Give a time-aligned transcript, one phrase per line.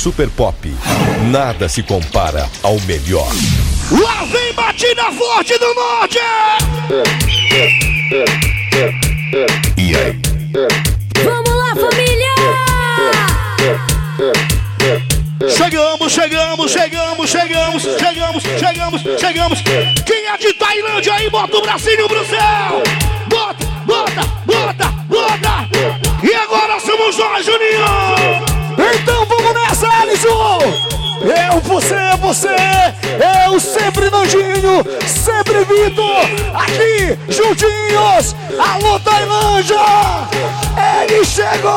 [0.00, 0.56] Super Pop.
[1.30, 3.30] Nada se compara ao melhor.
[3.90, 6.18] Lá vem batida forte do norte!
[9.76, 10.18] E aí?
[11.22, 12.34] Vamos lá, família!
[15.50, 19.58] Chegamos, chegamos, chegamos, chegamos, chegamos, chegamos, chegamos.
[20.06, 22.82] Quem é de Tailândia aí, bota o bracinho pro céu!
[23.28, 25.68] Bota, bota, bota, bota!
[26.22, 28.49] E agora somos nós, Juninho!
[31.20, 32.48] Eu, você, você,
[33.44, 36.24] eu sempre Nandinho, sempre Vitor,
[36.54, 39.76] aqui juntinhos, alô Tailândia,
[41.04, 41.70] ele chegou!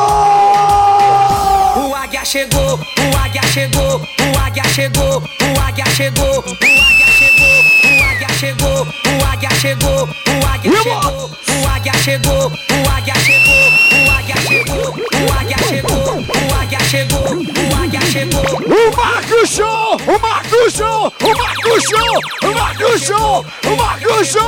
[1.76, 7.66] O águia chegou, o águia chegou, o águia chegou, o águia chegou, o águia chegou,
[7.84, 12.50] o águia chegou, o águia chegou, o águia chegou, o águia chegou, o águia chegou,
[12.50, 17.73] o águia chegou, o águia chegou, o águia chegou, o águia chegou.
[17.94, 24.42] O Marco Show, o Marco Show, o Marco Show, o Marco Show, o Marco Show!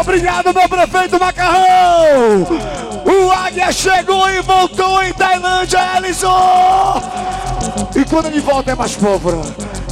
[0.00, 2.46] Obrigado, meu prefeito Macarrão!
[3.04, 7.02] O Águia chegou e voltou em Tailândia, Ellison!
[7.94, 9.42] E quando ele volta é mais pólvora,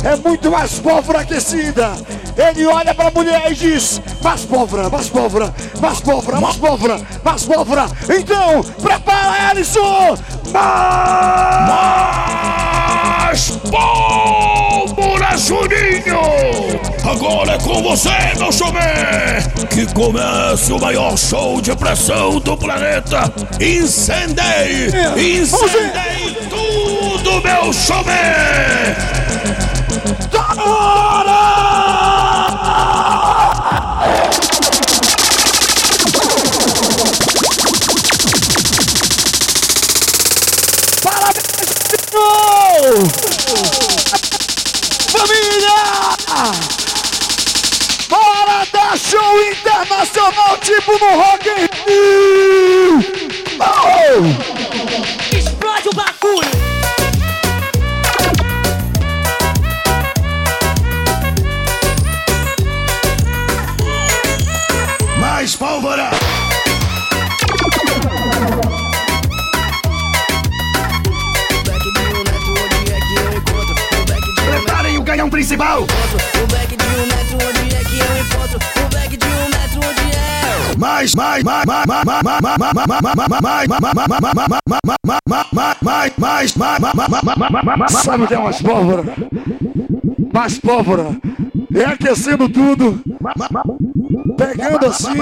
[0.04, 1.92] é muito mais pólvora aquecida.
[2.36, 7.44] Ele olha pra mulher e diz: mais pólvora, mais pólvora, mais pólvora, mais pólvora, mais
[7.44, 7.86] pólvora.
[8.08, 10.16] Então, prepara, Ellison!
[13.32, 16.20] Mas pólvora, Juninho!
[17.04, 18.80] Agora é com você, meu showman!
[19.70, 23.32] Que comece o maior show de pressão do planeta!
[23.60, 24.88] Incendeie!
[25.16, 29.17] Incendeie tudo, meu showman!
[30.08, 31.42] Hora!
[41.02, 41.48] Parabéns!
[45.10, 45.80] Família!
[48.08, 53.00] Bora dar show internacional tipo no Rock in Rio!
[53.60, 54.67] Oh!
[65.78, 66.10] Pólvora!
[74.50, 75.86] Preparem o canhão principal!
[75.86, 75.94] De
[76.34, 76.46] um
[77.06, 78.58] metro onde é que eu encontro?
[78.58, 80.78] O de um metro onde é?
[80.78, 83.44] Mais, mais, mais, mais, mais, mais, mais, mais, mais, mais, mais,
[87.64, 89.04] mais, mais, Sabe o que é mais pólvora?
[89.04, 90.07] Mais
[90.62, 91.16] pólvora.
[91.74, 93.00] É aquecendo tudo.
[94.36, 95.16] Pegando assim.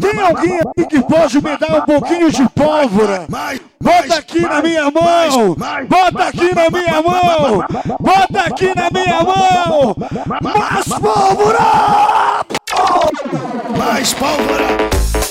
[0.00, 3.26] Tem alguém aqui que pode me dar um pouquinho de pólvora?
[3.80, 5.56] Bota aqui na minha mão!
[5.88, 7.64] Bota aqui na minha mão!
[8.00, 9.96] Bota aqui na minha mão!
[10.40, 11.88] Mais pólvora!
[13.76, 15.27] mais pólvora!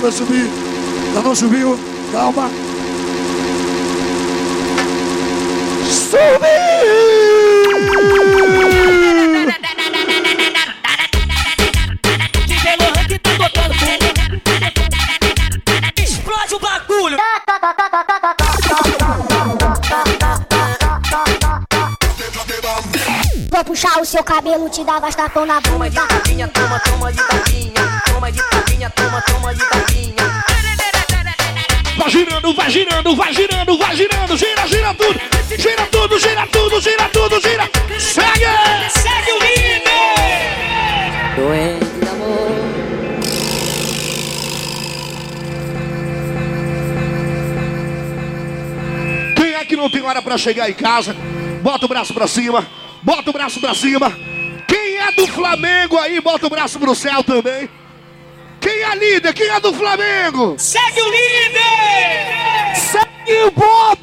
[0.00, 0.48] Vai subir.
[1.08, 1.78] Ainda não subiu,
[2.10, 2.50] calma.
[5.90, 6.40] Subiu!
[12.46, 13.74] DJ Lohan que tá tocando
[15.98, 17.18] Explode o bagulho!
[23.50, 25.60] Vou puxar o seu cabelo, te dar bastapão na.
[49.90, 51.14] Não tem hora pra chegar em casa?
[51.62, 52.66] Bota o braço pra cima,
[53.02, 54.16] bota o braço pra cima.
[54.68, 57.68] Quem é do Flamengo aí, bota o braço pro céu também.
[58.60, 59.34] Quem é líder?
[59.34, 60.54] Quem é do Flamengo?
[60.58, 62.76] Segue o líder!
[62.76, 63.98] Segue o Bob!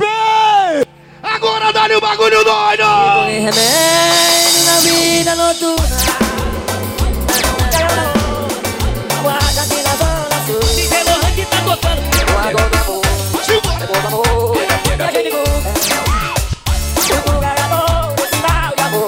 [1.23, 2.83] Agora dá-lhe o bagulho doido!
[3.29, 6.06] Remédio na vida noturna.
[14.97, 15.45] noite de amor
[16.95, 19.07] Fui pro lugar amor, sinal de amor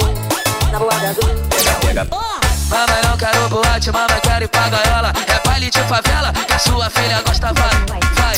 [0.72, 2.30] Na boate
[2.70, 5.12] Mamãe não quero boate, mamãe quero ir pra gaiola.
[5.28, 7.72] É baile de favela, que a sua filha gosta, vai,
[8.14, 8.36] vai.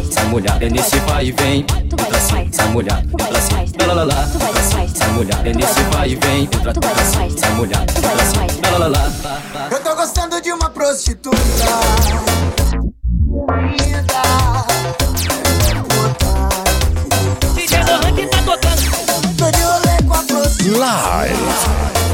[0.00, 1.64] Essa mulher é nesse vai e vem.
[2.52, 4.26] Essa mulher, entra assim, lá lá lá
[4.62, 6.42] sai mulher é nesse vai e vem.
[6.44, 11.38] Entra assim, sai mulher, entra assim, lá lá lá Eu tô gostando de uma prostituta.
[13.48, 14.77] Linda.
[20.70, 22.07] Live.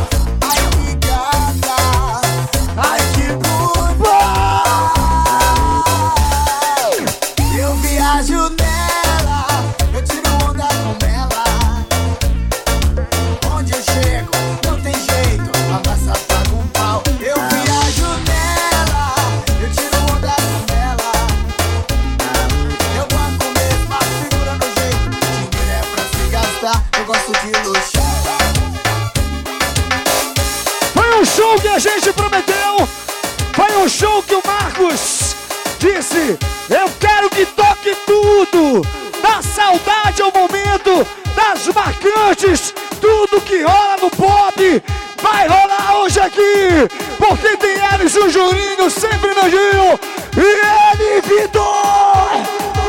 [36.70, 38.82] Eu quero que toque tudo.
[39.22, 44.82] Da saudade ao momento, das marcantes, tudo que rola no pop.
[45.22, 46.88] Vai rolar hoje aqui,
[47.18, 49.98] porque tem Elis o Juninho sempre no Gil.
[50.36, 51.64] E ele, Vitor!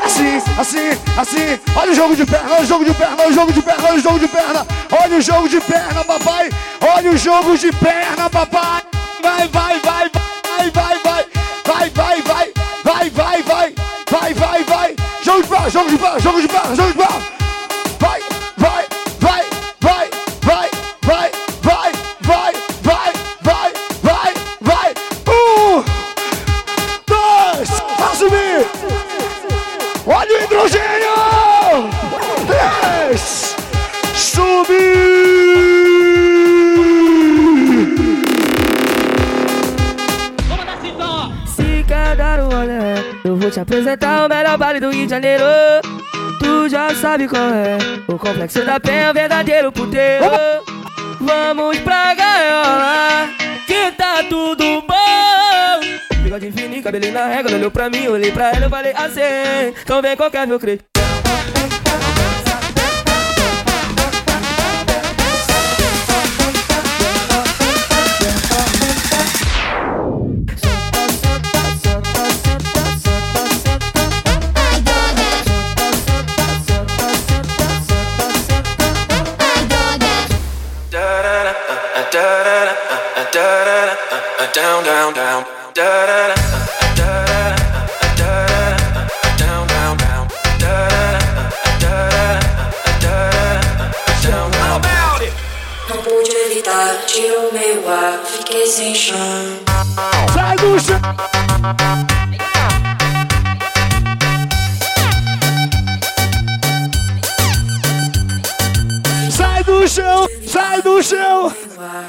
[0.03, 1.59] Assim, assim, assim.
[1.75, 3.83] Olha o jogo de perna, olha o jogo de perna, olha o jogo de perna,
[3.87, 4.67] olha o jogo de perna.
[4.91, 6.49] Olha o jogo de perna, papai.
[6.81, 8.83] Olha o jogo de perna, papai.
[9.21, 10.09] Vai, vai, vai,
[15.75, 17.34] Jogo de perna, jogo de perna, jogo de perna,
[47.15, 47.77] sabe qual é,
[48.09, 50.25] o complexo da penha, o verdadeiro puteiro.
[51.21, 53.29] Vamos pra gaiola,
[53.65, 56.21] que tá tudo bom.
[56.21, 59.73] Bigode fininho, cabelinho na régua, olhou pra mim, olhei pra ela, eu falei assim.
[59.81, 60.81] Então vem qualquer meu crê.
[84.65, 85.45] down, down, down,
[85.75, 86.33] da
[86.95, 87.25] da
[96.63, 99.17] da, tirou meu ar, fiquei sem chão.
[100.33, 101.01] Sai do chão.
[109.29, 111.53] Sai do chão, sai do chão.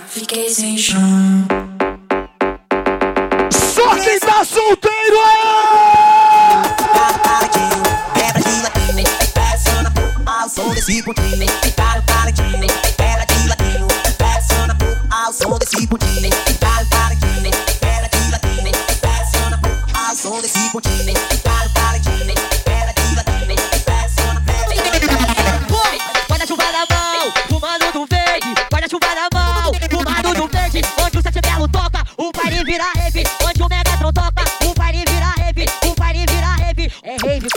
[0.08, 1.65] Fiquei sem chão.
[4.36, 6.60] Tá solteiro é!
[6.92, 7.96] Guarda-chuva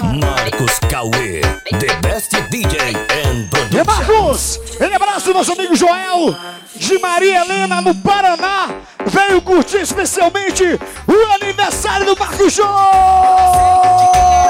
[0.01, 1.41] Marcos Cauê.
[1.69, 3.83] The best DJ and producer.
[3.85, 6.35] Marcos, ele abraça o nosso amigo Joel
[6.75, 8.69] de Maria Helena, no Paraná.
[9.05, 10.63] Veio curtir especialmente
[11.07, 14.48] o aniversário do Marcos Show!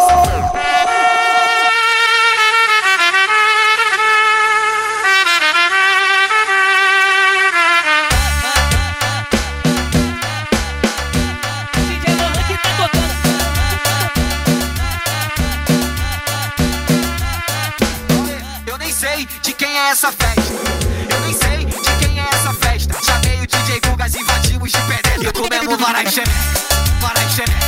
[19.89, 20.53] É essa festa.
[21.10, 22.96] Eu nem sei de quem é essa festa.
[23.03, 25.24] Chamei o DJ Gugas, invadimos de penetra.
[25.24, 26.31] E comemos varai xereca,
[27.01, 27.65] varai xereca,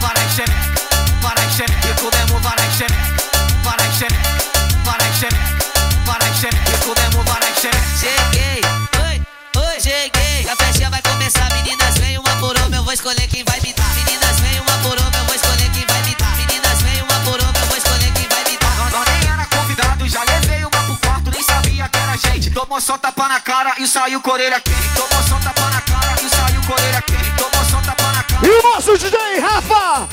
[0.00, 0.82] varai xereca,
[1.20, 1.88] varai xereca.
[1.88, 2.96] E comemos varai xereca,
[3.64, 4.28] varai xereca,
[4.84, 5.44] varai xereca,
[6.06, 6.70] varai xereca.
[6.70, 7.98] E comemos varai xereca.
[8.00, 8.60] Cheguei,
[9.04, 9.22] oi,
[9.56, 10.48] oi, cheguei.
[10.50, 13.77] A festinha vai começar, meninas, vem uma por uma, eu vou escolher quem vai me
[22.68, 24.94] Tomou só tapa na cara e saiu com a orelha quente.
[24.94, 27.30] Tomou só tapa na cara e saiu com a orelha quente.
[27.30, 28.46] Tomou só tapa na cara.
[28.46, 30.06] E o nosso DJ Rafa,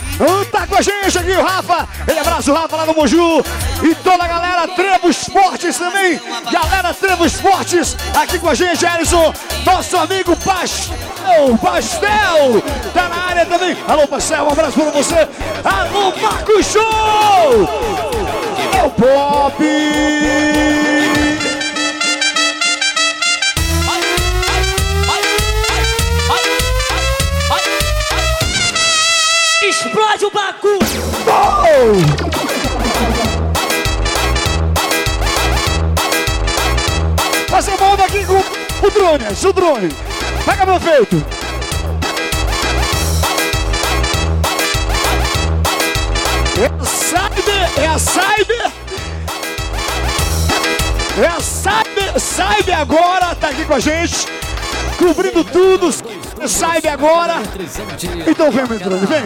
[0.50, 1.86] tá com a gente aqui, o Rafa.
[2.08, 3.44] Ele abraça o Rafa lá no Moju.
[3.84, 6.18] E toda a galera Trevo Esportes também.
[6.50, 9.34] Galera Trevo Esportes aqui com a gente, Ellison.
[9.66, 13.76] Nosso amigo Pastel, Pastel, tá na área também.
[13.86, 15.28] Alô, Pastel, um abraço pra você.
[15.62, 17.70] Alô, Marco Show.
[18.74, 20.55] É o Pop.
[37.50, 39.90] Fazer uma onda aqui com o drone, o drone.
[40.46, 41.26] Pega meu feito.
[46.58, 48.72] É a Cyber, é a Cyber.
[51.22, 54.26] É a Cyber, Cyber agora, tá aqui com a gente,
[54.98, 55.92] cobrindo tudo.
[56.48, 57.36] Cyber agora.
[58.26, 59.24] Então vem, meu drone, vem.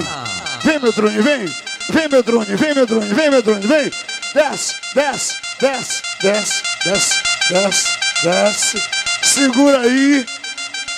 [0.64, 1.69] Vem, meu drone, vem.
[1.90, 3.92] Vem, meu drone, vem, meu drone, vem, meu drone, vem.
[4.34, 7.20] Desce, desce, desce, desce, desce,
[7.50, 7.88] desce,
[8.24, 8.84] desce.
[9.24, 10.26] Segura aí.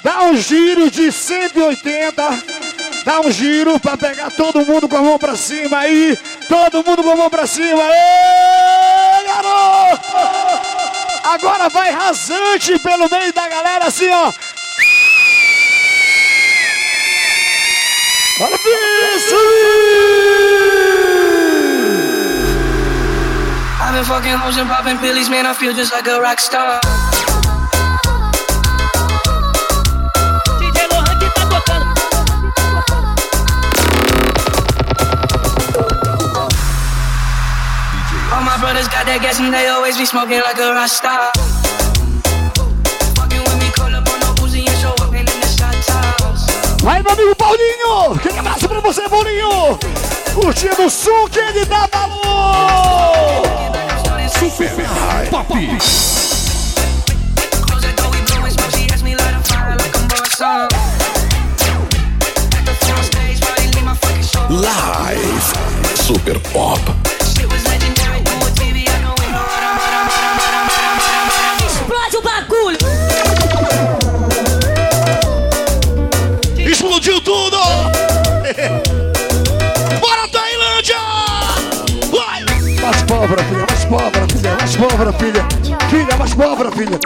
[0.04, 2.44] Dá um giro de 180.
[3.06, 6.18] Dá um giro pra pegar todo mundo com a mão pra cima aí.
[6.50, 7.84] Todo mundo com a mão pra cima.
[7.84, 10.02] Ê, garoto!
[11.24, 14.34] Agora vai rasante pelo meio da galera assim, ó.
[19.16, 20.31] Isso!
[23.92, 25.46] I've been fucking hoes and popping pillies, man.
[25.46, 26.80] I feel just like a rock star.
[30.56, 31.92] DJ Lohan que tá tocando.
[38.32, 41.34] All my brothers got that gas and they always be smoking like a rock star.
[46.88, 48.14] Aí, meu amigo Paulinho!
[48.16, 49.78] Aquele abraço pra você, Paulinho!
[50.34, 53.61] Curtindo o som que ele dá valor!
[54.42, 54.72] Super
[55.30, 55.54] Pop.
[64.50, 65.54] Live.
[65.96, 66.82] Super Pop.
[71.64, 72.78] Explode o bagulho!
[76.58, 77.58] Explodiu tudo!
[80.00, 80.98] Bora, Tailândia!
[82.12, 82.44] Vai!
[82.82, 85.48] Mais pobre, filha, mais pobre, filha, mais pobre, filha!
[85.90, 87.00] Filha, mais pobre, filha!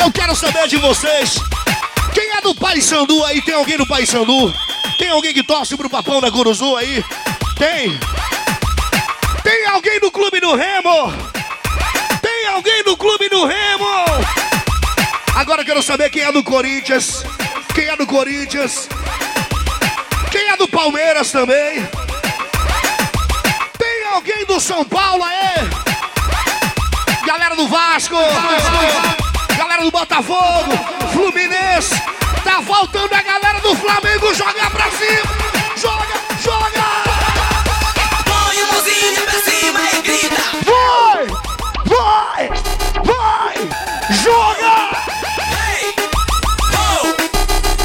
[0.00, 1.38] Eu quero saber de vocês!
[2.14, 3.42] Quem é do Pai Sandu aí?
[3.42, 4.52] Tem alguém do Pai Sandu?
[4.98, 7.04] Tem alguém que torce pro Papão da Curuzu aí?
[7.56, 7.98] Tem!
[9.44, 11.12] Tem alguém do Clube do Remo?
[12.20, 13.86] Tem alguém do Clube do Remo?
[15.36, 17.24] Agora quero saber quem é do Corinthians.
[17.74, 18.88] Quem é do Corinthians?
[20.32, 21.88] Quem é do Palmeiras também?
[23.78, 25.70] Tem alguém do São Paulo aí?
[27.24, 28.16] Galera do Vasco!
[29.56, 30.72] Galera do Botafogo!
[31.12, 32.17] Fluminense!
[32.58, 35.30] Tá faltando a galera do Flamengo jogar pra cima!
[35.76, 36.82] Joga, joga!
[38.24, 40.42] Põe a mãozinha pra cima e grita.
[40.66, 41.26] Vai!
[41.86, 42.50] Vai!
[43.04, 43.54] Vai!
[44.10, 44.90] Joga!
[45.54, 45.94] Hey!
[46.74, 47.14] Oh!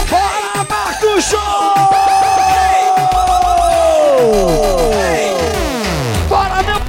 [0.08, 1.74] Fora, Marco Show!
[6.28, 6.82] Bora, meu...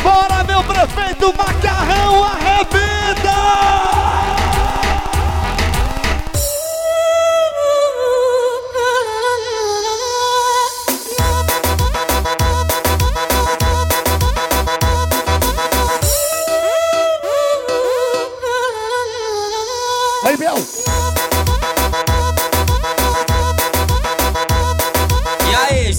[0.00, 1.75] Bora, meu prefeito Macarrão,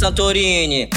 [0.08, 0.90] Santorini?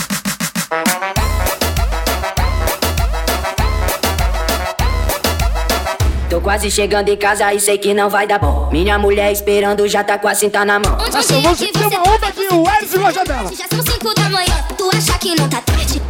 [6.28, 8.70] Tô quase chegando em casa e sei que não vai dar bom.
[8.70, 10.96] Minha mulher esperando já tá com a cinta na mão.
[11.00, 13.50] Onde Nossa, é que ter você uma onda aqui, o Edson gosta dela.
[13.52, 16.00] Já são 5 da manhã, tu acha que não tá tarde?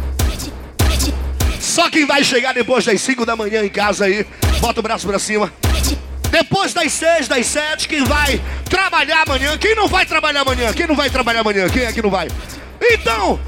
[1.59, 4.27] Só quem vai chegar depois das 5 da manhã em casa aí,
[4.59, 5.51] bota o braço pra cima.
[6.29, 8.39] Depois das 6, das 7, quem vai
[8.69, 9.57] trabalhar amanhã?
[9.57, 10.71] Quem não vai trabalhar amanhã?
[10.71, 11.67] Quem não vai trabalhar amanhã?
[11.67, 12.27] Quem é que não vai?
[12.81, 13.39] Então,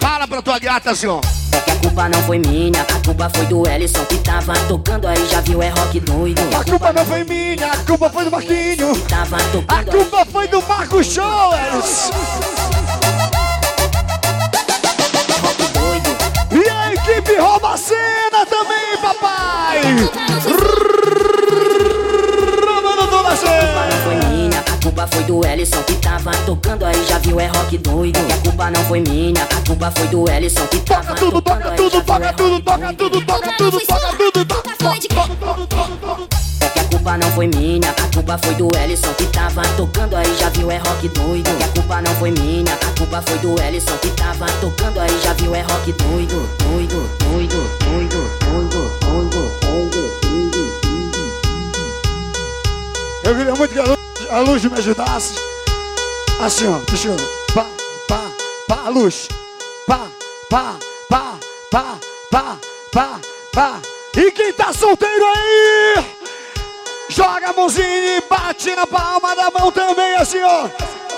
[0.00, 1.20] fala pra tua gata assim, ó.
[1.52, 5.06] É que a culpa não foi minha, a culpa foi do Ellison que tava tocando
[5.06, 6.40] aí, já viu, é rock doido.
[6.58, 8.98] A culpa não foi minha, a culpa foi do Marquinho.
[9.08, 9.84] Tava A tocando aí.
[9.84, 12.12] culpa foi do Marco Show, Ellison.
[16.50, 19.80] E a equipe rouba a cena também, papai.
[25.02, 28.24] Culpa foi do Ellison que tava tocando aí, já viu, é rock doido.
[28.24, 31.42] Que a culpa não foi minha, a culpa foi do Ellison que tava Toca tudo,
[31.42, 36.28] toca aí, tudo, toca é tudo, toca tudo, toca tudo, toca tudo, toca tudo.
[36.60, 40.14] É que a culpa não foi minha, a culpa foi do Ellison que tava tocando
[40.14, 41.50] aí, já viu, é rock doido.
[41.50, 45.32] A culpa não foi minha, a culpa foi do Ellison que tava tocando aí, já
[45.32, 50.62] viu, é rock doido, doido, doido, doido, doido, doido, doido, doido.
[53.24, 55.34] Eu queria muito que a luz, me ajudasse.
[56.40, 57.16] Assim, ó, deixa eu.
[57.54, 57.66] Pá,
[58.08, 58.30] pá,
[58.66, 59.28] pá, a luz.
[59.86, 60.06] Pá,
[60.48, 60.76] pá,
[61.08, 61.38] pá,
[61.70, 61.98] pá,
[62.30, 62.58] pá,
[62.92, 63.20] pá,
[63.52, 63.80] pá.
[64.16, 66.04] E quem tá solteiro aí?
[67.10, 70.68] Joga a mãozinha e bate na palma da mão também, assim, ó.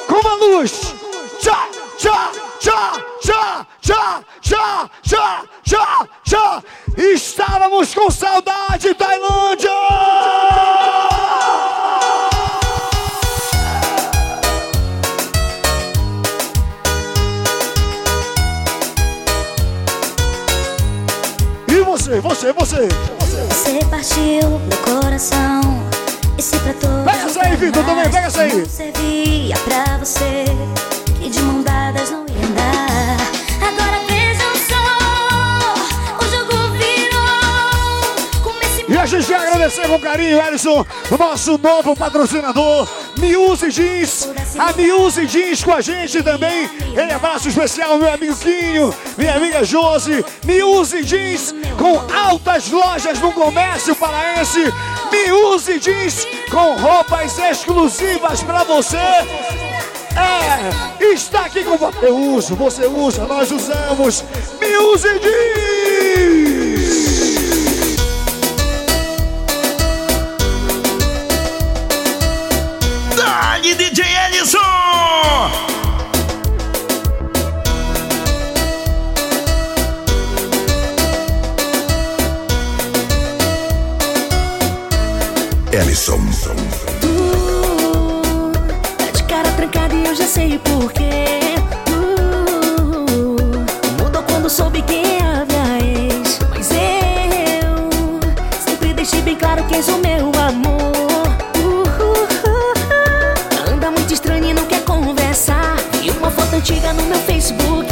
[0.08, 0.94] Com a luz.
[1.40, 6.62] Tchá, tchá, tchá, tchá, tchá, tchá, tchá, tchá, tchá.
[6.96, 9.70] Estávamos com saudade, Tailândia!
[22.04, 22.88] Você, você, você?
[23.48, 25.62] Você partiu meu coração.
[26.36, 27.04] E se pra todos.
[27.04, 28.66] Pega essa aí, Vitor, também, pega essa aí.
[28.66, 30.44] Servia pra você.
[31.18, 33.23] Que de mão dadas não ia andar.
[39.04, 40.86] A gente quer agradecer com carinho, Ellison,
[41.18, 44.30] nosso novo patrocinador, Miuse Jeans.
[44.58, 46.70] A Miuse Jeans com a gente também.
[46.96, 50.24] Ele abraço especial, meu amigo Quinho, minha amiga Josi.
[50.46, 54.72] Miuse Jeans com altas lojas no comércio paraense.
[55.12, 58.96] Miuse Jeans com roupas exclusivas pra você.
[60.16, 62.06] É, está aqui com você.
[62.06, 64.24] Eu uso, você usa, nós usamos.
[64.58, 66.43] Miuse Jeans.
[74.54, 75.64] Ellison!
[85.72, 86.16] Ellison.
[88.96, 91.10] Tá de cara trancada e eu já sei o porquê.
[91.88, 93.36] Uh,
[94.02, 95.78] mudou quando soube quem é a minha
[96.12, 96.38] ex.
[96.50, 98.20] Mas eu
[98.64, 100.73] sempre deixei bem claro quem sou meu amor.
[106.64, 107.86] Antiga no meu Facebook.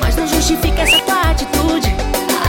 [0.00, 1.94] Mas não justifica essa tua atitude.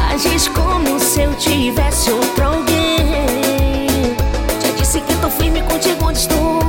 [0.10, 4.16] Agis como se eu tivesse outro alguém.
[4.64, 6.62] Já disse que tô firme contigo onde estou.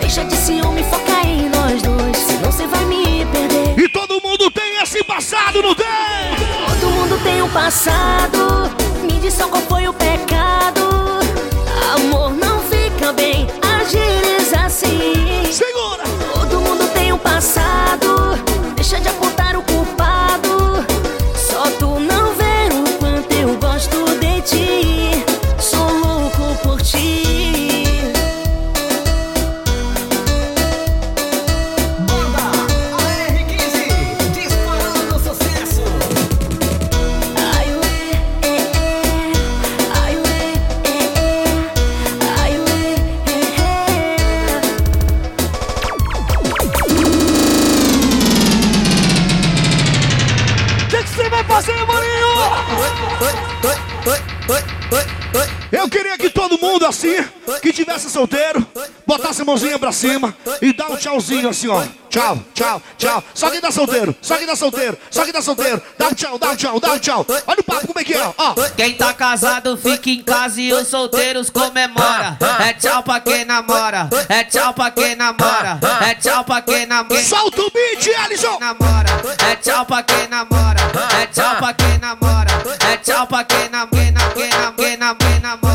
[0.00, 2.16] Deixa de ciúme, foca em nós dois.
[2.16, 3.78] Senão você vai me perder.
[3.78, 5.86] E todo mundo tem esse passado, não tem?
[6.80, 8.70] Todo mundo tem um passado.
[9.02, 10.17] Me diz só qual foi o pecado.
[59.48, 61.82] Mãozinha pra cima e dá um tchauzinho assim, ó.
[62.10, 63.22] Tchau, tchau, tchau.
[63.34, 65.82] Só quem tá solteiro, só quem tá solteiro, só quem tá solteiro.
[65.98, 67.26] Dá um tchau, dá um tchau, dá um tchau.
[67.46, 68.54] Olha o papo como é que é, ó.
[68.76, 72.36] Quem tá casado fica em casa e os solteiros comemora.
[72.66, 77.22] É tchau pra quem namora, é tchau pra quem namora, é tchau pra quem namora.
[77.24, 78.58] Solta o beat, Alisson!
[78.58, 79.08] namora,
[79.50, 80.80] é tchau pra quem namora,
[81.22, 82.50] é tchau pra quem namora,
[82.90, 85.67] é tchau pra quem namora, quem nam- quem nam- quem nam- quem namora.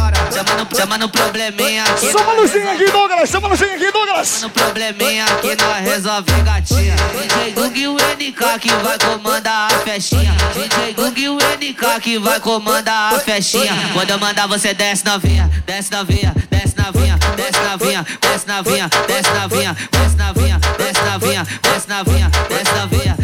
[0.43, 2.11] Chama no, chama no probleminha aqui.
[2.11, 3.29] Chama luzinha aqui, Douglas.
[3.29, 4.41] Chama luzinha aqui, Douglas.
[4.41, 6.95] No probleminha que nós resolve gatinha.
[6.95, 10.35] DJ Gug e o NK que vai comandar a festinha.
[10.53, 13.73] DJ Gug e o NK que vai comandar a festinha.
[13.93, 18.89] Quando eu mandar você desce desce novinha, desce novinha, desce novinha, desce novinha, desce novinha,
[19.07, 23.17] desce novinha, desce novinha, desce novinha, desce novinha, desce novinha.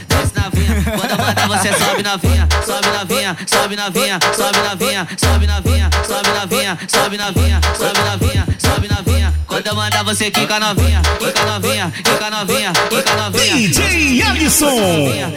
[1.39, 7.17] Mandar você sobe novinha, sobe novinha, sobe novinha, sobe novinha, sobe novinha, sobe novinha, sobe
[7.17, 9.33] novinha, sobe novinha, sobe novinha.
[9.47, 13.55] Quando eu mandar você quica novinha, quica novinha, quica novinha, quica novinha.
[13.55, 14.75] DJ Ellison.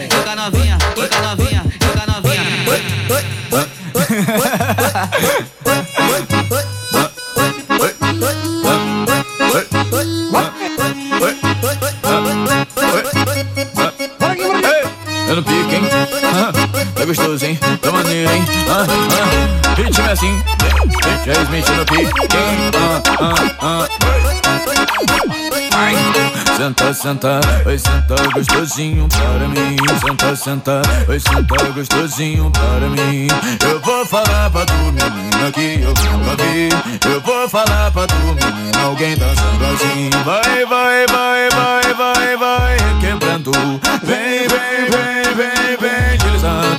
[0.09, 2.43] Quica novinha, quica novinha, quica novinha.
[15.33, 15.92] Eu no pique, hein?
[16.33, 16.51] Ah,
[16.95, 17.59] Tá gostoso, hein?
[17.81, 18.43] Tá maneiro, hein?
[18.69, 19.75] Ah, ah.
[19.75, 20.43] Ritmo é assim.
[21.23, 22.27] DJ Smith no pique?
[22.75, 23.87] Ah, ah, ah.
[25.75, 25.95] Ai.
[26.57, 29.75] Senta, senta, vai sentar gostosinho para mim.
[30.05, 33.27] Senta, senta, vai sentar gostosinho para mim.
[33.69, 36.69] Eu vou falar pra tu, menina, que eu nunca vi.
[37.11, 40.09] Eu vou falar pra tu, menina, alguém dançando assim.
[40.23, 43.51] Vai, vai, vai, vai, vai, vai, quebrando.
[44.03, 44.72] Vem, vem,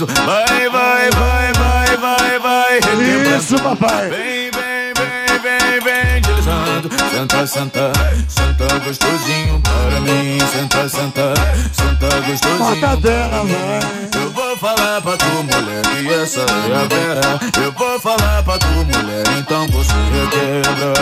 [0.07, 0.27] deslizando.
[0.27, 3.37] Vai, vai, vai, vai, vai, vai, requebrando.
[3.37, 4.09] Isso, papai.
[4.09, 6.91] Vem, vem, vem, vem, vem, deslizando.
[7.11, 7.93] Senta, senta,
[8.29, 10.39] senta gostosinho para mim.
[10.53, 11.35] Senta, senta,
[11.73, 12.59] senta gostosinho.
[12.59, 14.23] Mortadela, vai.
[14.23, 17.41] Eu vou falar pra tu, mulher, que essa é a vera.
[17.65, 20.95] Eu vou falar pra tu, mulher, então você requebra.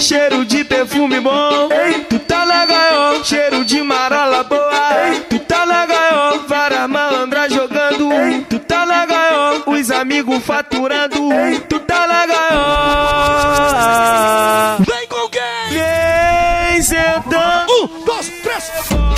[0.00, 1.68] Cheiro de perfume bom,
[2.08, 3.24] tu tá na gaiola.
[3.24, 4.70] Cheiro de marola boa,
[5.28, 6.38] tu tá na gaiola.
[6.46, 8.08] Várias malandras jogando,
[8.48, 9.62] tu tá na gaiola.
[9.66, 11.28] Os amigos faturando,
[11.68, 13.58] tu tá na gaiola.
[14.78, 15.42] Vem com quem?
[15.70, 17.72] Vem sentando.
[17.72, 19.17] Um, dois, três.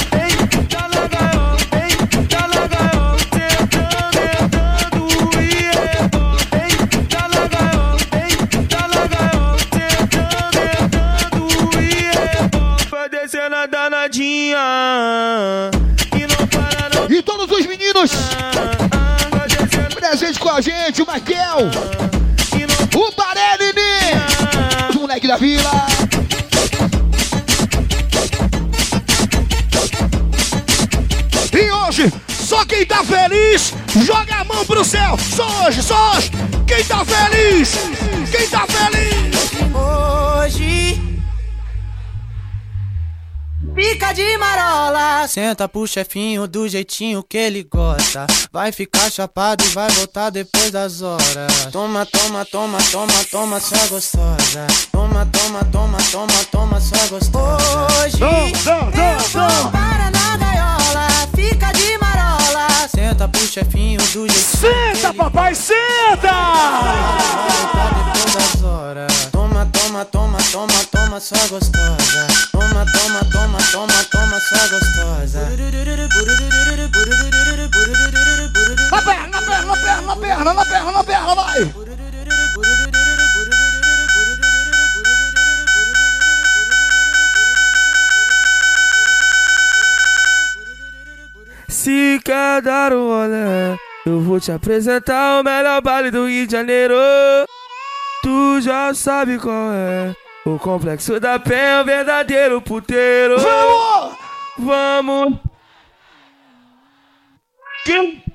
[14.53, 17.11] E não para não.
[17.11, 18.11] E todos os meninos
[19.95, 21.71] presentes com a gente, o Michael,
[22.97, 23.73] o Barelli,
[24.89, 25.87] os moleque da vila.
[31.53, 33.73] E hoje, só quem tá feliz,
[34.05, 35.17] joga a mão pro céu.
[35.19, 36.31] Só hoje, só hoje.
[36.67, 37.75] Quem tá feliz?
[38.31, 40.10] Quem tá feliz?
[44.15, 45.29] De marola.
[45.29, 48.27] Senta pro chefinho do jeitinho que ele gosta.
[48.53, 51.67] Vai ficar chapado e vai voltar depois das horas.
[51.71, 54.67] Toma, toma, toma, toma, toma, sua gostosa.
[54.91, 58.19] Toma, toma, toma, toma, toma, sua gostosa Hoje
[63.01, 66.35] Senta pro chefinho do jeitinho Senta, papai, senta!
[69.33, 72.27] Toma, toma, toma, toma, toma, sua gostosa.
[72.53, 75.49] Toma, toma, toma, toma, toma, sua gostosa.
[78.91, 83.10] Na perna, na perna, na perna, na perna, na perna, vai.
[91.71, 96.53] Se quer dar um olé, eu vou te apresentar o melhor baile do Rio de
[96.53, 96.97] Janeiro.
[98.25, 100.15] Tu já sabe qual é.
[100.45, 103.37] O complexo da Penha é o verdadeiro puteiro.
[103.39, 104.17] Vamos!
[104.59, 105.39] Vamos!
[107.85, 108.30] Que?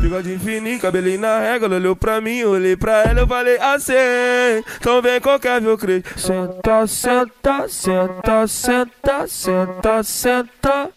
[0.00, 3.92] Bigode fininho, cabelinho na régua, ela olhou pra mim, olhei pra ela, eu falei assim,
[4.80, 6.08] então vem qualquer meu crente.
[6.16, 10.88] Senta, senta, senta, senta, senta, senta.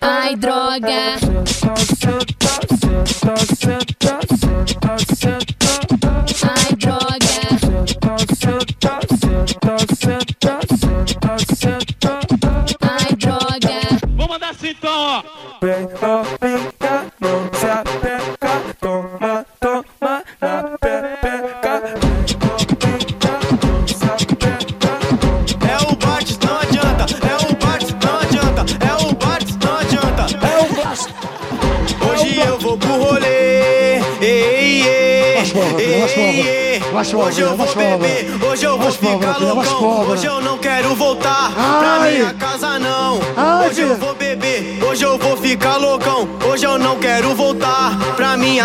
[0.00, 1.18] Ai, droga.
[1.18, 7.16] Senta, senta, senta, senta, senta, senta, Ai, droga.
[7.60, 8.85] senta, senta,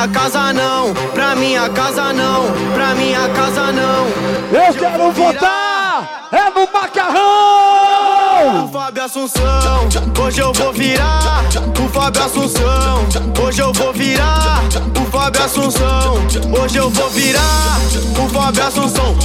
[0.02, 0.94] minha casa, não.
[1.14, 2.52] Pra minha casa, não.
[2.74, 4.08] Pra minha casa, não.
[4.52, 6.28] Eu quero votar!
[6.32, 8.66] É no macarrão!
[8.66, 9.88] O Fábio Assunção,
[10.20, 11.44] hoje eu vou virar.
[11.80, 13.06] O Fábio Assunção,
[13.44, 14.64] hoje eu vou virar.
[15.00, 16.16] O Fábio Assunção,
[16.60, 17.78] hoje eu vou virar.
[18.18, 19.22] O Fábio Assunção, o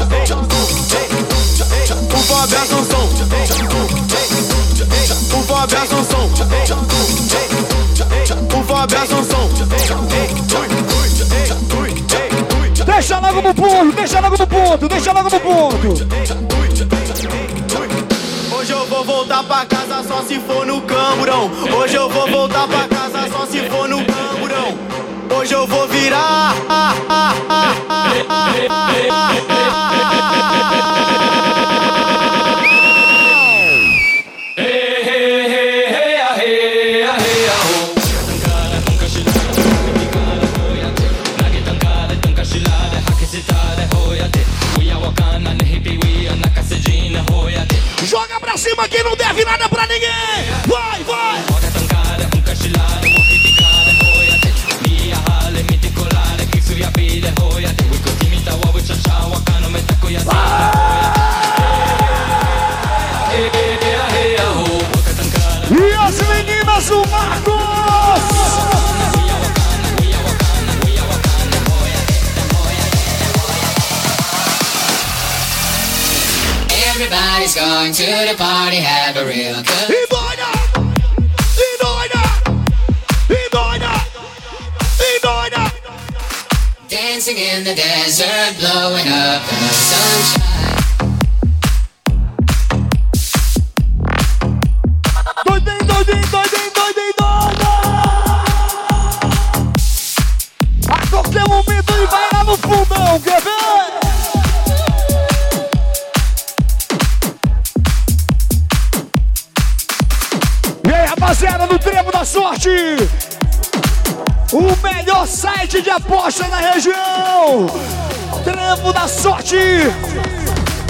[2.18, 3.08] Fábio Assunção,
[5.32, 6.28] o Fábio Assunção,
[8.52, 10.65] o Fábio Assunção.
[13.36, 15.88] Logo no ponto, deixa logo no ponto, deixa logo no ponto.
[18.50, 21.50] Hoje eu vou voltar pra casa só se for no camburão.
[21.78, 24.78] Hoje eu vou voltar pra casa só se for no camburão.
[25.38, 26.54] Hoje eu vou virar.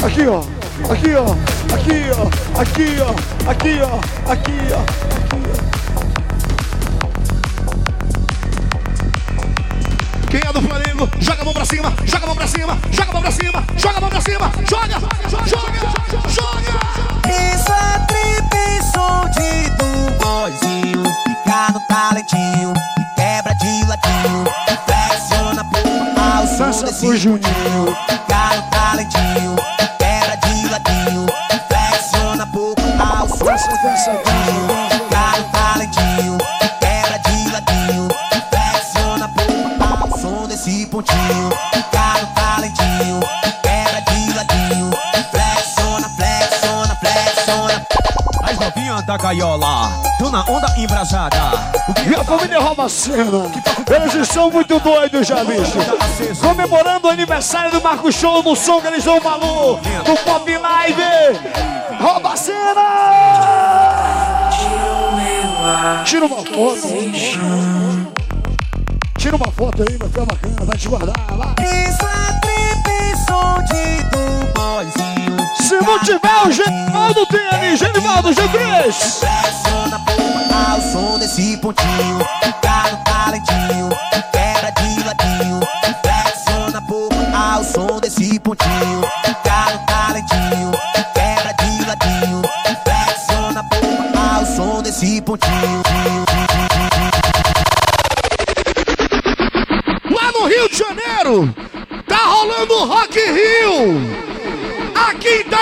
[0.05, 0.41] Aqui, ó.
[0.93, 1.25] Aqui, ó.
[1.75, 2.61] Aqui, ó.
[2.61, 3.51] Aqui, ó.
[3.51, 4.31] Aqui, ó.
[4.33, 4.81] Aqui, ó.
[10.31, 13.11] Quem é do Flamengo, joga a mão pra cima, joga a mão pra cima, joga
[13.11, 16.73] a mão pra cima, joga a mão pra cima, joga, joga, joga, joga.
[17.29, 18.53] Isso é trip,
[18.93, 21.05] som de do boizinho.
[21.27, 22.75] Fica no talentinho,
[23.17, 24.45] quebra de ladinho.
[24.85, 25.65] Flexiona
[26.21, 27.97] ao som desse juninho.
[28.09, 29.57] Fica no talentinho,
[34.05, 34.67] juninho.
[34.91, 36.39] Fica no talentinho,
[36.81, 38.09] quebra de ladinho.
[38.51, 41.49] Flexiona por ao som desse pontinho.
[41.49, 41.83] No
[42.35, 43.21] talentinho,
[43.63, 44.91] quebra de ladinho.
[45.31, 47.87] Flexiona, flexiona, flexiona.
[48.43, 51.37] As novinhas da gaiola, tô na onda embrasada.
[52.07, 53.51] E a família rouba a cena.
[53.89, 55.79] Eles estão muito doidos já, bicho.
[56.41, 59.81] Comemorando o aniversário do Marco Show no som que eles dão valor.
[60.05, 61.03] Do Pop Live.
[61.99, 62.96] Rouba a cena!
[66.05, 66.89] Tira uma foto.
[69.19, 70.57] Tira uma foto aí, vai ficar bacana.
[70.65, 71.55] Vai te guardar, vai.
[71.65, 74.25] Isso é trip, som de do
[74.55, 75.37] boizinho.
[75.57, 77.27] Se não tiver o Genivaldo,
[77.67, 77.77] ali.
[77.77, 78.93] Genivaldo, G3.
[78.93, 80.17] Flexiona por
[80.55, 82.19] ao som desse pontinho.
[82.43, 83.86] Fica no talentinho,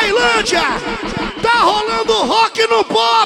[0.04, 0.60] Tailândia,
[1.40, 3.23] tá rolando rock no pop.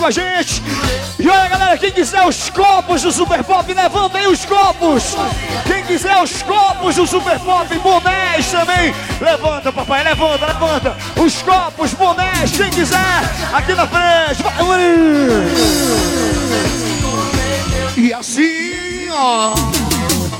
[0.00, 0.62] Com a gente.
[1.18, 5.14] E olha, galera, quem quiser os copos do Super Pop, levanta aí os copos.
[5.66, 8.94] Quem quiser os copos do Super Pop, bonés também.
[9.20, 10.96] Levanta, papai, levanta, levanta.
[11.22, 14.42] Os copos, bonés, quem quiser, aqui na frente.
[14.42, 14.54] Vai.
[17.98, 19.52] E assim, ó.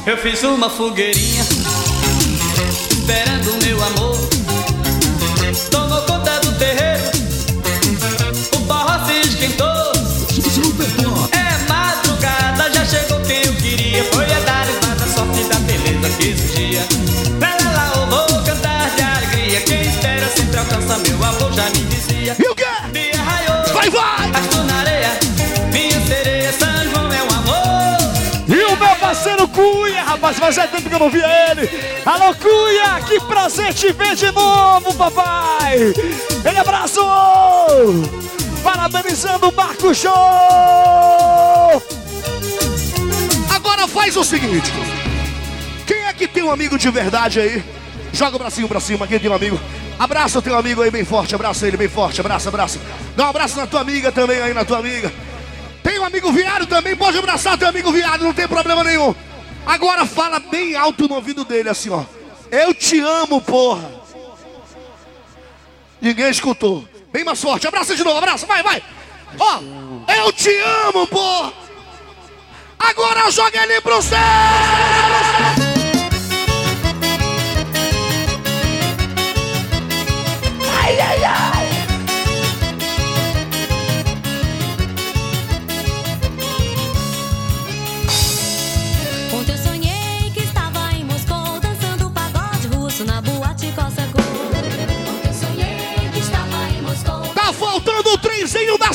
[0.06, 1.44] Eu fiz uma fogueirinha
[2.90, 4.09] Esperando meu amor
[30.10, 31.70] rapaz, fazia tempo que eu não via ele.
[32.04, 35.76] Alô, Cunha, que prazer te ver de novo, papai.
[36.44, 37.00] Ele abraço!
[38.62, 40.12] Parabenizando o Marco Show!
[43.54, 44.72] Agora faz o seguinte.
[45.86, 47.64] Quem é que tem um amigo de verdade aí?
[48.12, 49.60] Joga o bracinho pra cima, quem tem um amigo.
[49.98, 52.80] Abraça o teu amigo aí bem forte, abraça ele bem forte, abraça, abraça.
[53.14, 55.12] Dá um abraço na tua amiga também aí, na tua amiga.
[55.82, 59.14] Tem um amigo viado também, pode abraçar teu amigo viado, não tem problema nenhum.
[59.66, 62.04] Agora fala bem alto no ouvido dele assim, ó.
[62.50, 63.90] Eu te amo, porra.
[66.00, 66.84] Ninguém escutou.
[67.12, 68.82] Bem mais forte, abraça de novo, abraça, vai, vai.
[69.38, 69.60] Ó,
[70.12, 70.50] eu te
[70.86, 71.52] amo, porra.
[72.78, 74.18] Agora joga ele pro céu!
[80.82, 81.49] Ai, ai, ai!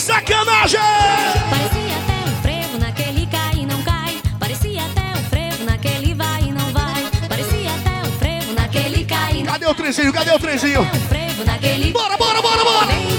[0.05, 0.79] Sacanagem!
[1.49, 4.21] Parecia até um frevo naquele cai e não cai.
[4.39, 7.09] Parecia até um frevo naquele vai e não vai.
[7.27, 10.13] Parecia até um frevo naquele cai Cadê o trenzinho?
[10.13, 10.85] Cadê o trenzinho?
[11.09, 11.91] frevo naquele.
[11.91, 13.14] Bora, bora, bora, bora!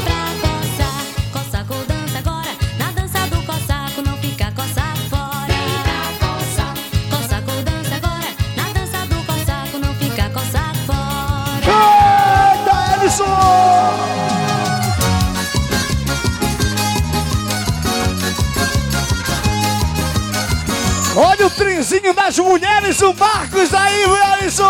[22.37, 24.05] Das mulheres, o Marcos aí,
[24.41, 24.67] Ellison!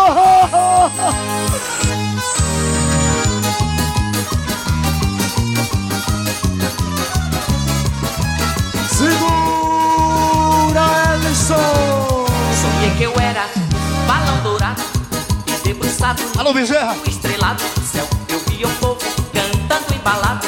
[9.47, 10.81] Segura,
[11.13, 11.55] Ellison!
[12.61, 13.45] Sonhei que eu era
[14.07, 14.81] balão dourado
[15.45, 16.95] e debruçado Alô, Bezerra.
[17.05, 18.07] estrelado do céu.
[18.29, 18.99] Eu via o povo
[19.33, 20.47] cantando embalado,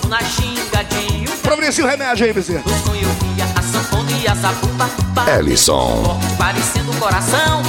[0.00, 2.64] como na ginga de um Providencia o remédio aí, Bezerra.
[2.66, 4.88] No sonho eu via a sanfona e a zabumba
[5.38, 6.18] Ellison.
[6.38, 7.62] parecendo um coração.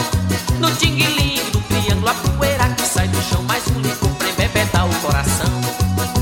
[0.57, 4.87] No tinguilinho do triângulo, a poeira que sai do chão, mais um licor pra embebedar
[4.87, 5.51] o coração.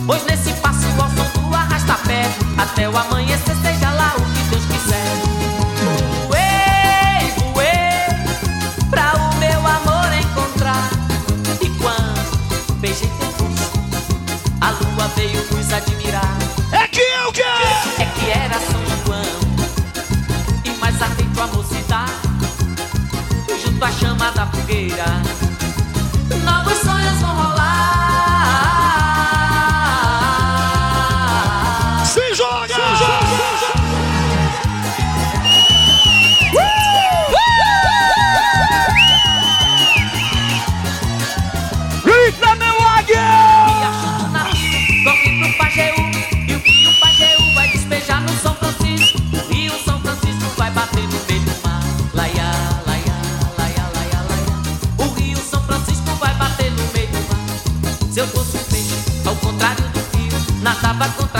[0.08, 2.26] Pois nesse passo ao som do arrasta-pé,
[2.58, 3.29] até o amanhecer,
[24.70, 25.29] chama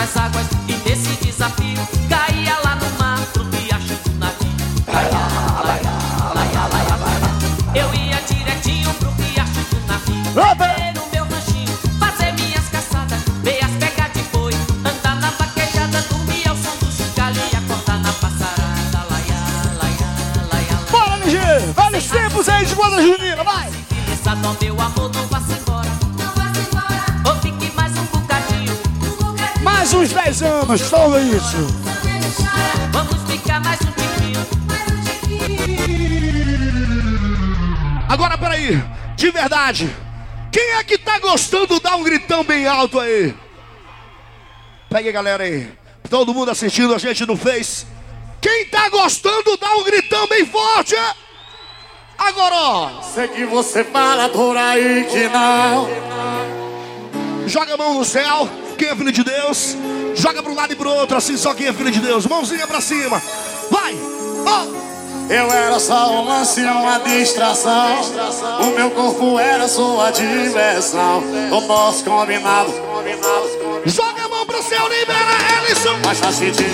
[0.00, 2.09] contra as águas e nesse desafio
[30.70, 31.56] anos, só isso!
[32.92, 34.40] Vamos ficar mais um tiquinho
[38.08, 38.82] Agora, peraí.
[39.16, 39.94] De verdade.
[40.52, 41.80] Quem é que tá gostando?
[41.80, 43.34] Dá um gritão bem alto aí.
[44.88, 45.72] Pega aí, galera aí.
[46.08, 47.86] Todo mundo assistindo a gente no Face.
[48.40, 50.96] Quem tá gostando, dá um gritão bem forte.
[52.18, 53.02] Agora, ó.
[53.02, 55.88] Sei que você fala por aí que não.
[57.46, 58.48] Joga a mão no céu.
[58.76, 59.76] Quem é filho de Deus?
[60.20, 62.26] Joga para um lado e pro outro, assim só quem é filho de Deus.
[62.26, 63.22] Mãozinha pra cima.
[63.70, 63.96] Vai!
[64.46, 64.66] Ó!
[65.32, 68.02] Eu era só um lance, uma distração.
[68.60, 71.22] O meu corpo era sua diversão.
[71.50, 72.70] O nosso combinado.
[73.86, 75.96] Joga a mão pro céu, libera Ellison.
[76.04, 76.68] Mas faz sentido.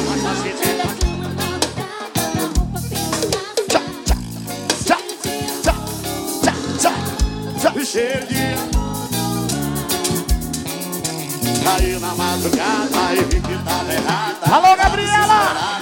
[7.87, 8.76] Cheio de.
[12.01, 14.39] Na madrugada vi que tava errada.
[14.53, 15.81] Alô, Gabriela!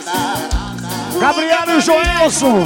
[1.20, 2.64] Gabriela e Joelson.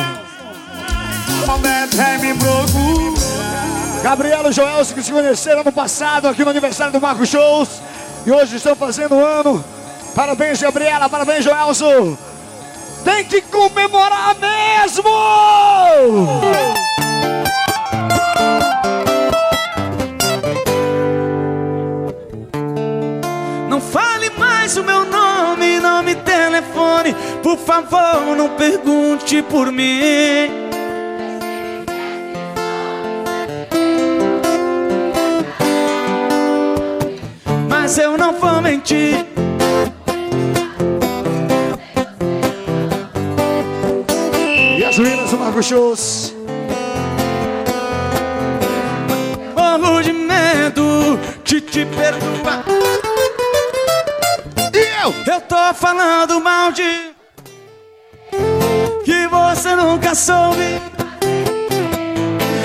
[2.20, 4.02] Me procura.
[4.04, 7.82] Gabriela e Joelson que se conheceram no passado aqui no aniversário do Marco Shows.
[8.24, 9.64] E hoje estão fazendo um ano.
[10.14, 11.08] Parabéns, Gabriela.
[11.08, 12.16] Parabéns, Joelson.
[13.04, 15.10] Tem que comemorar mesmo!
[24.68, 27.16] Mais o meu nome, não me telefone.
[27.42, 30.50] Por favor, não pergunte por mim.
[37.66, 39.24] Mas eu não vou mentir.
[44.76, 46.34] E as meninas do Marco Shows.
[49.56, 53.07] Morro de medo de te perdoar.
[55.08, 55.40] E eu?
[55.40, 57.12] Tô falando mal de.
[59.04, 60.80] Que você nunca soube.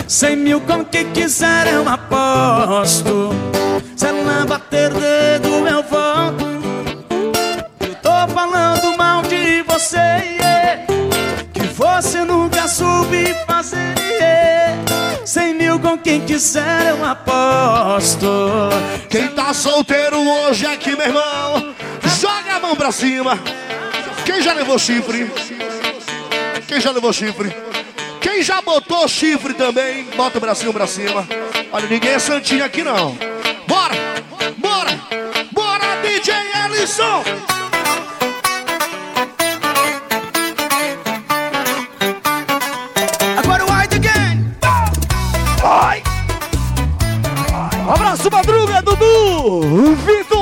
[0.07, 3.29] Cem mil com quem quiser eu aposto.
[3.95, 6.45] Se ela bater dedo eu volto.
[7.79, 9.97] Eu tô falando mal de você.
[9.97, 10.85] yeah.
[11.53, 13.95] Que você nunca soube fazer.
[14.19, 14.81] yeah.
[15.25, 18.27] Cem mil com quem quiser eu aposto.
[19.09, 21.73] Quem tá solteiro hoje aqui, meu irmão,
[22.23, 23.37] joga a mão pra cima.
[24.25, 25.29] Quem já levou chifre?
[26.65, 27.53] Quem já levou chifre?
[28.21, 31.27] Quem já botou chifre também, bota o bracinho pra cima.
[31.69, 33.17] Olha, ninguém é santinho aqui não.
[33.67, 33.95] Bora!
[34.57, 34.97] Bora!
[35.51, 37.23] Bora, DJ Ellison!
[43.37, 44.55] Agora o White Again.
[45.61, 46.01] Ai!
[47.93, 50.32] Abraço, Madruga, Dudu, Vitor,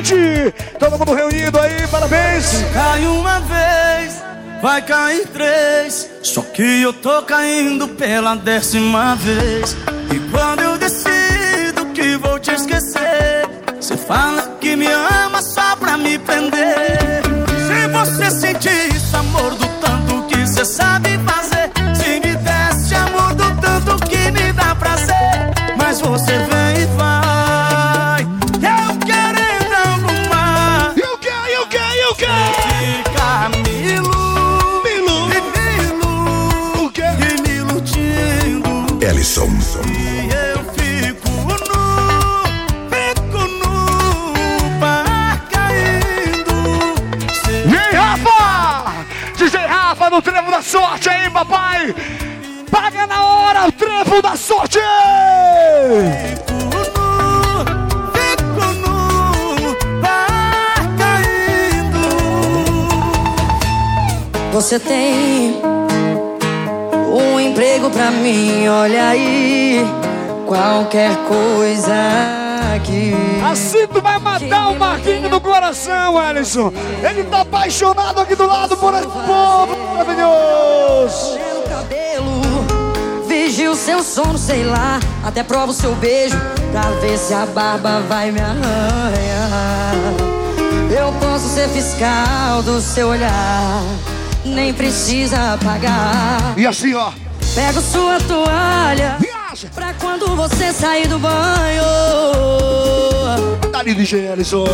[0.00, 2.64] Wendy, todo mundo reunido aí, parabéns.
[2.72, 4.22] Cai uma vez,
[4.62, 6.08] vai cair três.
[6.22, 9.76] Só que eu tô caindo pela décima vez.
[10.10, 13.46] E quando eu decido que vou te esquecer,
[13.78, 17.22] você fala que me ama só pra me prender.
[17.66, 21.39] Se você sentir esse amor do tanto que você sabe fazer,
[54.10, 54.78] hora o trevo da sorte.
[64.52, 65.60] Você tem
[67.12, 69.86] um emprego pra mim, olha aí.
[70.46, 71.94] Qualquer coisa
[72.74, 73.14] aqui.
[73.48, 76.72] Assim tu vai matar o Marquinho do coração, Ellison.
[77.02, 81.49] Ele tá apaixonado aqui do lado por esse povo maravilhoso.
[83.70, 84.98] Vigio seu sono, sei lá.
[85.24, 86.36] Até prova o seu beijo
[86.72, 89.94] pra ver se a barba vai me arranhar.
[90.90, 93.82] Eu posso ser fiscal do seu olhar,
[94.44, 96.54] nem precisa pagar.
[96.56, 97.12] E assim, ó.
[97.54, 99.68] Pego sua toalha Viaja!
[99.74, 101.84] pra quando você sair do banho.
[103.70, 104.64] Dali, DJ Ellison.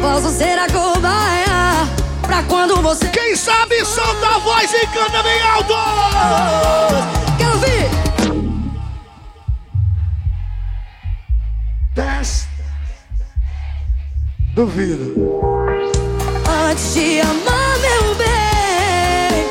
[0.00, 1.86] Posso ser a cobaia
[2.22, 3.06] pra quando você.
[3.08, 5.74] Quem sabe solta a voz e canta bem alto!
[12.22, 12.46] Desce.
[14.54, 15.12] Duvido.
[16.70, 19.44] Antes de amar, meu bem,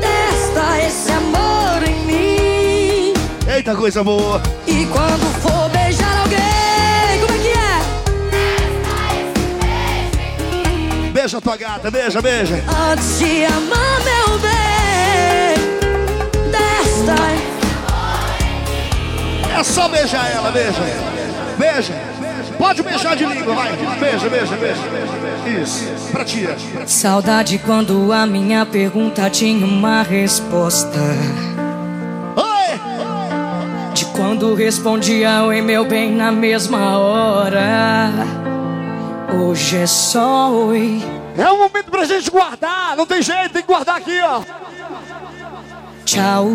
[0.00, 3.14] testa esse amor em mim.
[3.48, 4.42] Eita, coisa boa.
[4.66, 7.52] E quando for beijar alguém, como é que
[11.06, 11.12] é?
[11.12, 12.56] Beija tua gata, beija, beija.
[12.90, 15.54] Antes de amar, meu bem,
[16.50, 17.14] testa.
[19.56, 21.13] É só beijar ela, beija.
[21.56, 21.94] Beija.
[22.58, 23.72] Pode beijar de língua, vai.
[23.98, 25.62] Beija, beija, beija.
[25.62, 26.56] Isso, pra tia.
[26.86, 30.98] Saudade quando a minha pergunta tinha uma resposta.
[32.36, 32.80] Oi!
[33.92, 38.10] De quando respondia oi, meu bem, na mesma hora.
[39.32, 41.02] Hoje é só oi.
[41.36, 44.42] É um momento pra gente guardar, não tem jeito, tem que guardar aqui, ó.
[46.04, 46.48] Tchau.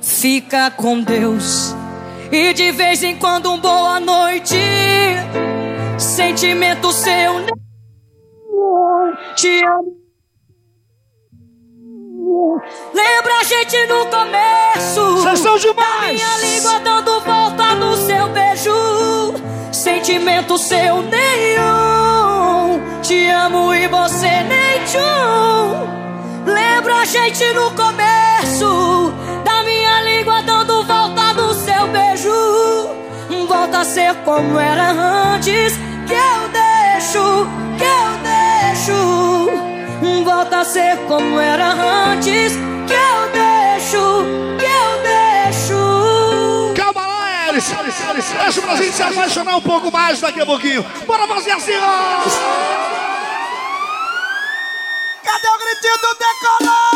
[0.00, 1.76] Fica com Deus.
[2.30, 4.58] E de vez em quando um boa noite.
[5.98, 7.46] Sentimento seu.
[9.34, 9.96] Te amo.
[12.92, 15.16] Lembra gente no começo.
[15.16, 16.12] Vocês são Da demais.
[16.12, 19.34] minha língua dando volta no seu beijo.
[19.72, 23.00] Sentimento seu nenhum.
[23.02, 25.88] Te amo e você nem tchum.
[26.44, 29.14] Lembra a gente no começo.
[29.68, 32.32] Minha língua dando volta no seu beijo.
[33.46, 35.74] Volta a ser como era antes.
[36.06, 37.46] Que eu deixo,
[37.76, 38.98] que eu deixo.
[40.24, 41.72] Volta a ser como era
[42.12, 42.54] antes.
[42.86, 44.24] Que eu deixo,
[44.58, 46.74] que eu deixo.
[46.74, 47.68] Calma lá, Elis.
[48.42, 50.82] Deixa pra gente se apaixonar um pouco mais daqui a pouquinho.
[51.06, 52.22] Bora fazer assim, ó.
[55.24, 56.87] Cadê o gritinho do decolor?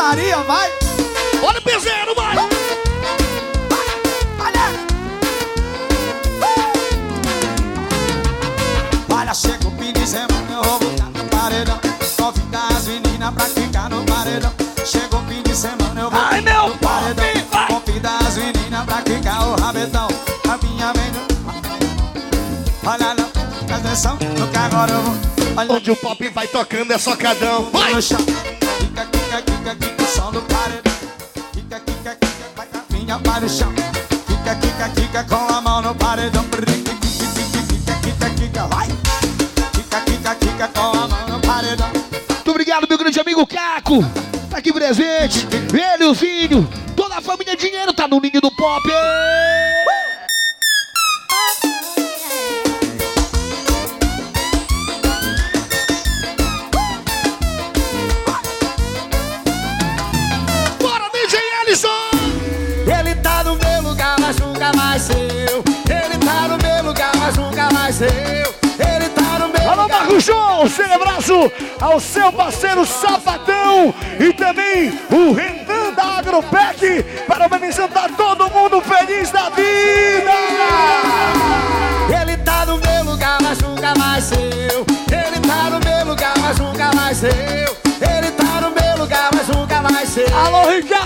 [0.00, 0.70] Putaria, vai.
[1.42, 2.36] Olha o piseiro, vai.
[9.12, 11.78] Olha, chega o fim de semana, eu vou botar no paredão.
[12.16, 14.52] Convida as meninas pra ficar no paredão.
[14.86, 17.24] Chega o fim de semana, eu vou Ai, meu no paredão.
[17.68, 20.08] Convida as meninas pra ficar o rabetão.
[20.48, 22.90] A minha vem no...
[22.90, 23.28] Olha, não,
[23.66, 25.14] presta atenção, no que agora eu vou.
[25.56, 27.70] Olha, Onde o pop vai tocando é socadão.
[27.70, 27.92] Vai.
[29.60, 30.92] Kika, kika, som do paredão.
[31.52, 33.70] Kika, kika, kika, vai minha para o chão.
[34.26, 36.42] Kika, kika, kika, com a mão no paredão.
[36.44, 38.88] Kika, kika, kika, kika, vai.
[39.72, 41.90] Kika, kika, kika, com a mão no paredão.
[41.92, 44.02] Muito obrigado, meu grande amigo Caco.
[44.50, 45.46] Tá aqui presente.
[45.74, 48.82] Ele, o filho, toda a família Dinheiro tá no ninho do pop.
[67.90, 68.08] Mais seu.
[68.08, 69.88] Ele tá no meu Alô.
[69.88, 77.92] Marco Show, um abraço ao seu parceiro Sapatão e também o Renan da Agropec, parabenizando
[77.92, 80.30] tá todo mundo feliz da vida.
[82.20, 84.38] Ele tá no meu lugar, mas nunca mais seu.
[84.40, 87.30] Ele tá no meu lugar, mas nunca mais seu.
[87.30, 90.26] Ele tá no meu lugar, mas nunca mais seu.
[90.38, 90.99] Alô, Ricardo!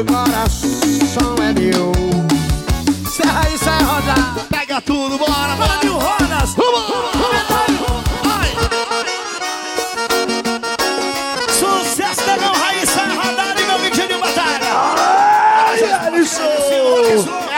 [0.00, 1.92] Seu coração é meu.
[3.10, 4.36] Serra aí, sai rodar.
[4.48, 5.78] Pega tudo, bora, bora.
[5.82, 6.50] Mil rodas.
[11.58, 14.70] Sucesso da Não Raíssa Radar e meu vídeo de batalha.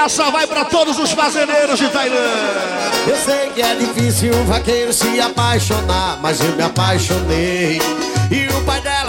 [0.05, 2.93] Essa vai pra todos os fazendeiros de Tailândia.
[3.07, 7.81] Eu sei que é difícil um vaqueiro se apaixonar, mas eu me apaixonei.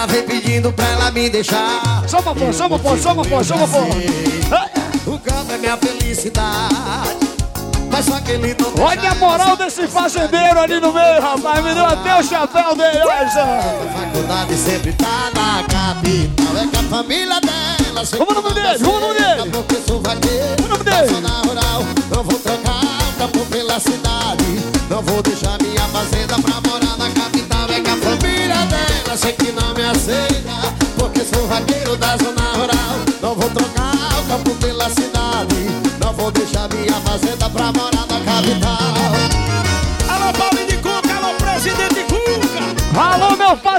[0.03, 2.03] E o dela vem pedindo pra ela me deixar.
[2.07, 3.95] Só uma porra, só uma porra, só uma porra, só uma porra.
[5.05, 7.33] O campo é minha felicidade.
[7.89, 11.63] Mas só que ele não Olha a moral desse fazendeiro ali no meio, rapaz.
[11.63, 13.45] Me deu até o chapéu dele, olha só.
[13.93, 16.57] faculdade sempre tá na capital.
[16.57, 19.37] É que a família dela Vamos no nome dele, vamos no nome dele.
[19.37, 19.51] Vamos
[20.61, 21.11] no nome dele.
[22.13, 24.59] Não vou trocar o campo pela cidade.
[24.89, 26.62] Não vou deixar minha fazenda pra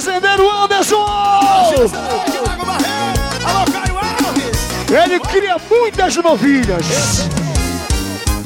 [0.05, 1.07] Meu fazendeiro Anderson.
[4.91, 7.29] Ele cria muitas novilhas.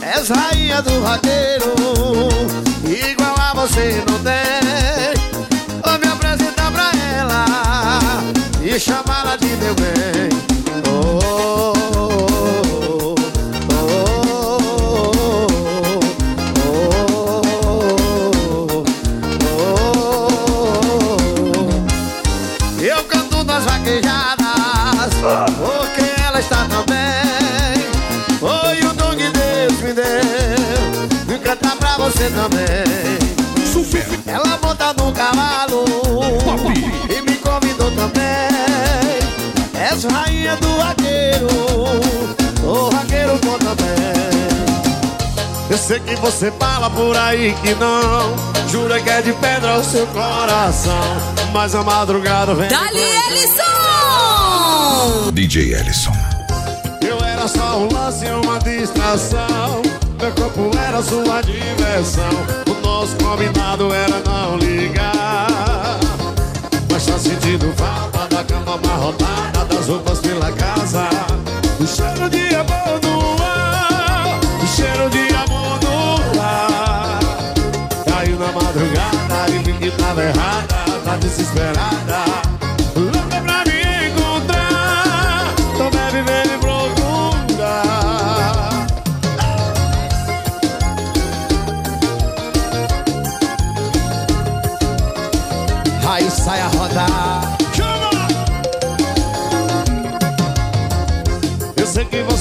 [0.01, 1.75] És rainha do vaqueiro,
[2.87, 5.15] igual a você não tem.
[5.85, 7.45] Vou me apresentar pra ela
[8.63, 10.29] e chamá-la de meu bem.
[10.89, 11.73] Oh,
[32.19, 32.85] você também.
[33.73, 34.05] Super.
[34.27, 35.85] Ela monta no cavalo
[37.09, 38.49] e me convidou também.
[39.75, 41.47] És rainha do vaqueiro,
[42.64, 43.89] o vaqueiro bom também.
[45.71, 48.35] Eu sei que você fala por aí que não
[48.69, 50.99] Jura que é de pedra o seu coração
[51.53, 53.62] Mas a madrugada vem Dali Ellison!
[55.31, 56.14] DJ Ellison.
[57.07, 59.83] Eu era só um lance, uma distração
[60.21, 62.31] Meu corpo era sua diversão.
[62.66, 65.47] O nosso combinado era não ligar.
[66.91, 71.09] Mas tá sentindo falta da cama amarrotada Das roupas pela casa.
[71.81, 77.21] O cheiro de amor no ar O cheiro de amor no ar.
[78.05, 82.58] Caiu na madrugada e vi que tava errada Tá desesperada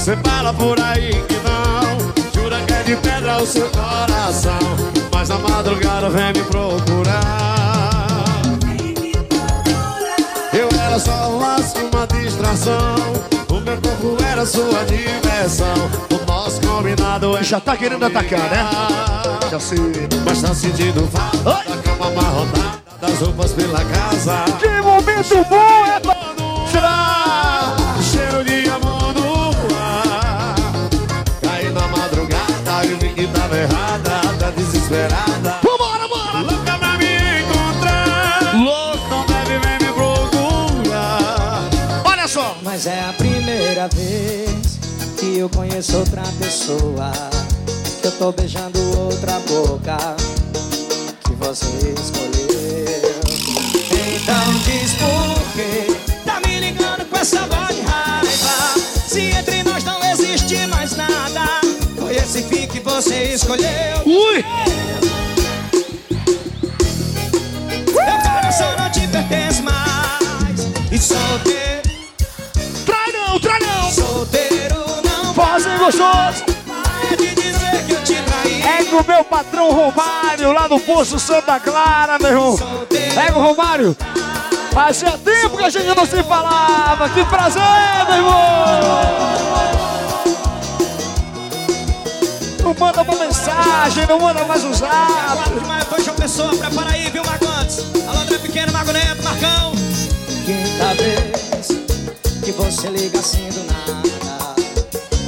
[0.08, 1.98] você fala por aí que não.
[2.32, 4.58] Jura que é de pedra o seu coração.
[5.12, 8.40] Mas na madrugada vem me procurar.
[10.54, 12.94] Eu era só um laço, uma distração.
[13.50, 15.90] O meu corpo era sua diversão.
[16.10, 18.66] O nosso combinado é Já tá querendo atacar, né?
[19.50, 19.78] Já sei.
[20.24, 24.44] Mas tá sentindo falta da cama amarrotada Das roupas pela casa.
[24.58, 25.67] Que momento bom
[34.88, 36.38] desesperada Vambora, bora!
[36.40, 41.68] Louca pra me encontrar Louco, não deve vem me procurar
[42.04, 42.56] Olha só!
[42.62, 44.78] Mas é a primeira vez
[45.18, 47.10] que eu conheço outra pessoa.
[48.00, 49.96] Que eu tô beijando outra boca
[51.24, 51.66] que você
[52.00, 53.20] escolheu.
[54.14, 55.96] Então diz por quê?
[56.24, 58.07] Tá me ligando com essa voz de raiva.
[63.00, 63.68] Você escolheu.
[64.04, 64.44] Ui!
[67.94, 70.66] Meu coração não te pertence mais.
[70.90, 71.82] E solteiro.
[72.84, 73.88] Trai não, trai não!
[73.88, 74.74] Solteiro
[75.04, 76.44] não Fazem gostoso!
[77.16, 78.62] dizer que eu te traí.
[78.62, 82.56] É meu patrão Romário, lá no Poço Santa Clara, meu irmão.
[83.16, 83.96] É com o Romário.
[84.72, 87.08] Fazia tempo que a gente não se falava.
[87.10, 87.62] Que prazer,
[88.08, 89.38] meu irmão.
[92.78, 95.50] Manda uma mensagem, não manda mais um zap.
[95.66, 97.84] Mas foi João Pessoa, prepara aí, viu, Marcontes?
[98.06, 99.72] Alô, André Pequeno, Mago Neto, Marcão.
[100.46, 101.68] Quinta vez
[102.44, 104.54] que você liga assim do nada,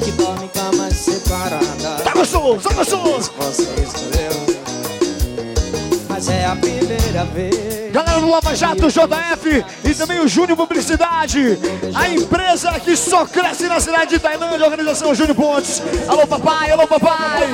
[0.05, 2.03] que dorme em camas separadas.
[2.05, 3.33] Tá gostoso, tá gostoso!
[3.39, 4.47] Você escolheu,
[6.09, 7.70] mas é a primeira vez.
[8.03, 11.59] Galera do Lava Jato, JF e também o Júnior Publicidade.
[11.95, 15.83] A empresa que só cresce na cidade de Tailândia, organização Júnior Pontes.
[16.09, 17.47] Alô, papai, alô, papai.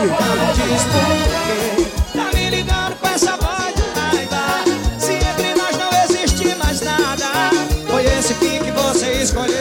[2.12, 5.01] Tá me ligando com essa voz de raiva.
[5.01, 7.51] Se entre nós não existe mais nada,
[7.88, 9.57] foi esse fim que você escolheu.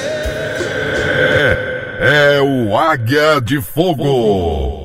[2.00, 4.85] É, é o Águia de Fogo.